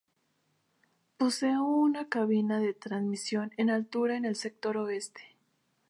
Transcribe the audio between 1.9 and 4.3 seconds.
cabina de transmisión en altura en